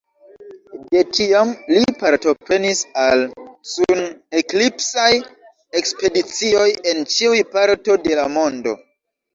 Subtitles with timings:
[0.93, 3.23] De tiam, li partoprenis al
[3.75, 5.11] sun-eklipsaj
[5.83, 8.81] ekspedicioj en ĉiuj parto de la mondo.